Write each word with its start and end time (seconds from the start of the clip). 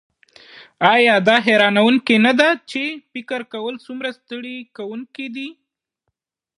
ایا 0.93 1.15
دا 1.27 1.35
حیرانوونکې 1.45 2.15
نده 2.25 2.49
چې 2.69 2.83
فکر 3.11 3.39
کول 3.53 3.75
څومره 3.85 4.09
ستړي 4.19 4.57
کونکی 4.77 5.27
دي 5.35 5.49